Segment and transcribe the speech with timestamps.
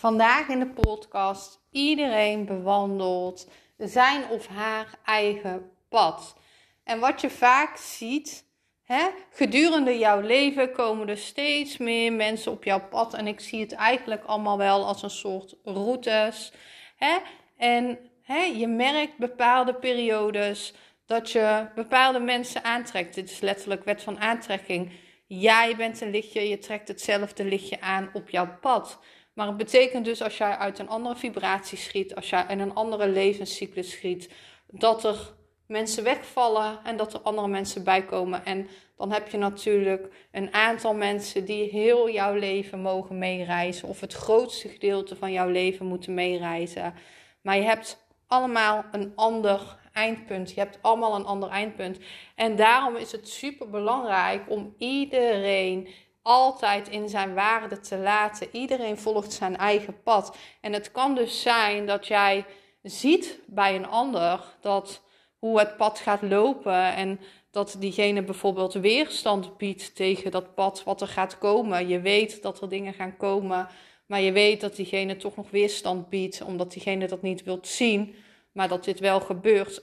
[0.00, 6.36] Vandaag in de podcast iedereen bewandelt zijn of haar eigen pad.
[6.84, 8.44] En wat je vaak ziet,
[8.82, 13.14] hè, gedurende jouw leven komen er steeds meer mensen op jouw pad.
[13.14, 16.52] En ik zie het eigenlijk allemaal wel als een soort routes.
[16.96, 17.16] Hè?
[17.56, 20.74] En hè, je merkt bepaalde periodes
[21.06, 23.14] dat je bepaalde mensen aantrekt.
[23.14, 24.92] Dit is letterlijk wet van aantrekking.
[25.26, 28.98] Jij bent een lichtje, je trekt hetzelfde lichtje aan op jouw pad.
[29.32, 32.74] Maar het betekent dus als jij uit een andere vibratie schiet, als jij in een
[32.74, 34.30] andere levenscyclus schiet,
[34.66, 35.34] dat er
[35.66, 38.44] mensen wegvallen en dat er andere mensen bijkomen.
[38.44, 44.00] En dan heb je natuurlijk een aantal mensen die heel jouw leven mogen meereizen, of
[44.00, 46.94] het grootste gedeelte van jouw leven moeten meereizen.
[47.40, 50.52] Maar je hebt allemaal een ander eindpunt.
[50.52, 51.98] Je hebt allemaal een ander eindpunt.
[52.34, 55.88] En daarom is het super belangrijk om iedereen
[56.22, 58.48] altijd in zijn waarde te laten.
[58.52, 60.36] Iedereen volgt zijn eigen pad.
[60.60, 62.44] En het kan dus zijn dat jij
[62.82, 65.02] ziet bij een ander dat
[65.38, 71.00] hoe het pad gaat lopen en dat diegene bijvoorbeeld weerstand biedt tegen dat pad wat
[71.00, 71.88] er gaat komen.
[71.88, 73.68] Je weet dat er dingen gaan komen,
[74.06, 78.14] maar je weet dat diegene toch nog weerstand biedt omdat diegene dat niet wilt zien,
[78.52, 79.82] maar dat dit wel gebeurt.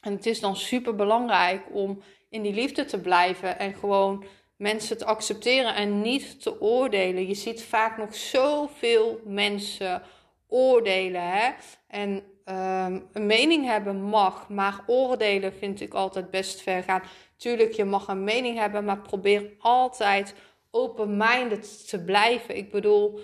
[0.00, 4.24] En het is dan super belangrijk om in die liefde te blijven en gewoon
[4.64, 7.26] mensen te accepteren en niet te oordelen.
[7.26, 10.02] Je ziet vaak nog zoveel mensen
[10.48, 11.22] oordelen.
[11.22, 11.50] Hè?
[11.88, 17.02] En um, een mening hebben mag, maar oordelen vind ik altijd best ver gaan.
[17.36, 20.34] Tuurlijk, je mag een mening hebben, maar probeer altijd
[20.70, 22.56] open-minded te blijven.
[22.56, 23.20] Ik bedoel,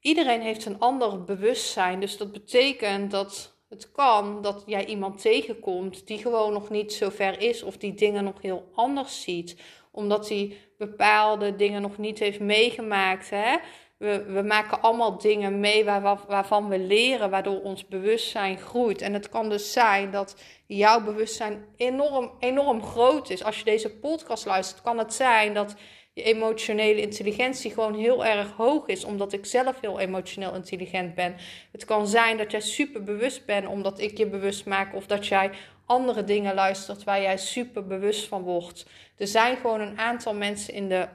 [0.00, 2.00] iedereen heeft een ander bewustzijn.
[2.00, 7.10] Dus dat betekent dat het kan dat jij iemand tegenkomt die gewoon nog niet zo
[7.10, 9.56] ver is of die dingen nog heel anders ziet
[9.92, 13.30] omdat hij bepaalde dingen nog niet heeft meegemaakt.
[13.30, 13.56] Hè?
[13.96, 19.02] We, we maken allemaal dingen mee waar, waarvan we leren, waardoor ons bewustzijn groeit.
[19.02, 20.36] En het kan dus zijn dat
[20.66, 23.44] jouw bewustzijn enorm, enorm groot is.
[23.44, 25.74] Als je deze podcast luistert, kan het zijn dat
[26.14, 31.36] je emotionele intelligentie gewoon heel erg hoog is, omdat ik zelf heel emotioneel intelligent ben.
[31.72, 35.26] Het kan zijn dat jij super bewust bent, omdat ik je bewust maak, of dat
[35.26, 35.50] jij
[35.86, 38.86] andere dingen luistert waar jij super bewust van wordt.
[39.16, 41.08] Er zijn gewoon een aantal mensen in de.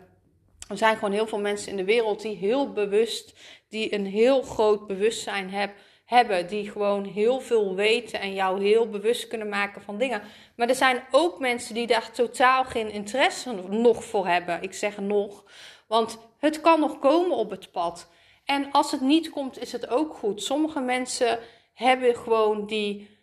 [0.69, 3.33] Er zijn gewoon heel veel mensen in de wereld die heel bewust,
[3.69, 8.89] die een heel groot bewustzijn hebben hebben, die gewoon heel veel weten en jou heel
[8.89, 10.21] bewust kunnen maken van dingen.
[10.55, 14.61] Maar er zijn ook mensen die daar totaal geen interesse nog voor hebben.
[14.61, 15.43] Ik zeg nog,
[15.87, 18.09] want het kan nog komen op het pad.
[18.45, 20.43] En als het niet komt, is het ook goed.
[20.43, 21.39] Sommige mensen
[21.73, 23.15] hebben gewoon die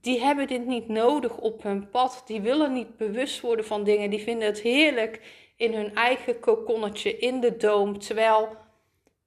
[0.00, 2.22] die hebben dit niet nodig op hun pad.
[2.26, 4.10] Die willen niet bewust worden van dingen.
[4.10, 5.20] Die vinden het heerlijk
[5.56, 7.98] in hun eigen kokonnetje in de doom.
[7.98, 8.56] Terwijl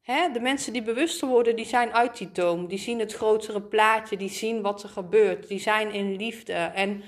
[0.05, 2.67] de mensen die bewuster worden, die zijn uit die doom.
[2.67, 4.17] Die zien het grotere plaatje.
[4.17, 5.47] Die zien wat er gebeurt.
[5.47, 6.53] Die zijn in liefde.
[6.53, 7.03] En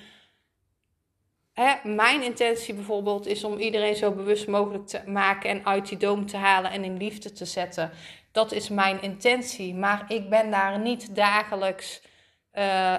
[1.84, 6.26] mijn intentie bijvoorbeeld is om iedereen zo bewust mogelijk te maken en uit die doom
[6.26, 7.92] te halen en in liefde te zetten.
[8.32, 9.76] Dat is mijn intentie.
[9.76, 12.02] Maar ik ben daar niet dagelijks.
[12.54, 12.96] Uh,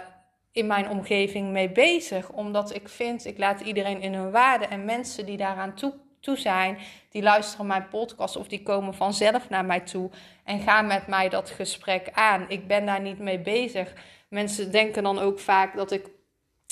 [0.52, 2.30] in mijn omgeving mee bezig.
[2.30, 4.66] Omdat ik vind, ik laat iedereen in hun waarde.
[4.66, 6.78] En mensen die daaraan toe, toe zijn,
[7.10, 10.10] die luisteren mijn podcast of die komen vanzelf naar mij toe
[10.44, 12.44] en gaan met mij dat gesprek aan.
[12.48, 13.92] Ik ben daar niet mee bezig.
[14.28, 16.06] Mensen denken dan ook vaak dat ik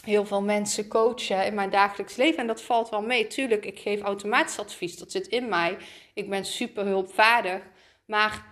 [0.05, 2.39] heel veel mensen coachen in mijn dagelijks leven.
[2.39, 3.27] En dat valt wel mee.
[3.27, 4.97] Tuurlijk, ik geef automatisch advies.
[4.97, 5.77] Dat zit in mij.
[6.15, 7.61] Ik ben super hulpvaardig.
[8.07, 8.45] Maar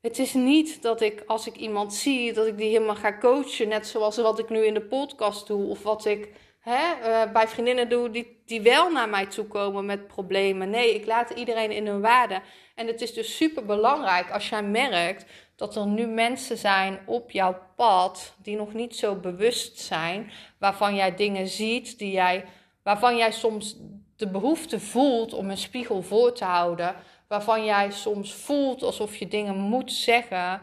[0.00, 3.68] het is niet dat ik, als ik iemand zie, dat ik die helemaal ga coachen.
[3.68, 5.68] Net zoals wat ik nu in de podcast doe.
[5.68, 6.28] Of wat ik
[6.68, 10.70] hè, uh, bij vriendinnen doe die, die wel naar mij toe komen met problemen.
[10.70, 12.40] Nee, ik laat iedereen in hun waarde.
[12.74, 15.24] En het is dus super belangrijk als jij merkt
[15.56, 20.30] dat er nu mensen zijn op jouw pad die nog niet zo bewust zijn.
[20.58, 22.44] Waarvan jij dingen ziet, die jij,
[22.82, 23.76] waarvan jij soms
[24.16, 26.96] de behoefte voelt om een spiegel voor te houden
[27.28, 30.60] waarvan jij soms voelt alsof je dingen moet zeggen.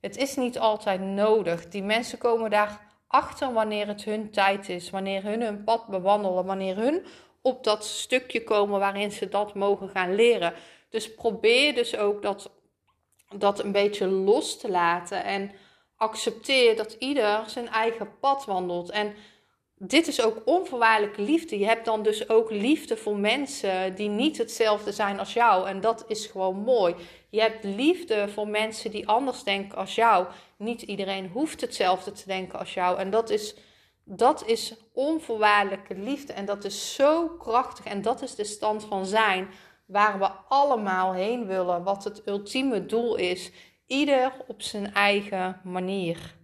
[0.00, 1.68] Het is niet altijd nodig.
[1.68, 2.80] Die mensen komen daar
[3.12, 7.04] achter wanneer het hun tijd is, wanneer hun hun pad bewandelen, wanneer hun
[7.42, 10.54] op dat stukje komen waarin ze dat mogen gaan leren.
[10.88, 12.50] Dus probeer dus ook dat,
[13.34, 15.24] dat een beetje los te laten.
[15.24, 15.52] En
[15.96, 18.90] accepteer dat ieder zijn eigen pad wandelt.
[18.90, 19.14] En
[19.74, 21.58] dit is ook onvoorwaardelijke liefde.
[21.58, 25.68] Je hebt dan dus ook liefde voor mensen die niet hetzelfde zijn als jou.
[25.68, 26.94] En dat is gewoon mooi.
[27.30, 30.26] Je hebt liefde voor mensen die anders denken als jou.
[30.62, 32.98] Niet iedereen hoeft hetzelfde te denken als jou.
[32.98, 33.54] En dat is,
[34.04, 36.32] dat is onvoorwaardelijke liefde.
[36.32, 37.84] En dat is zo krachtig.
[37.84, 39.48] En dat is de stand van zijn
[39.86, 41.82] waar we allemaal heen willen.
[41.82, 43.50] Wat het ultieme doel is.
[43.86, 46.34] Ieder op zijn eigen manier.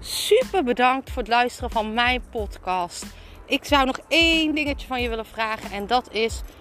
[0.00, 3.06] Super bedankt voor het luisteren van mijn podcast.
[3.46, 6.42] Ik zou nog één dingetje van je willen vragen en dat is: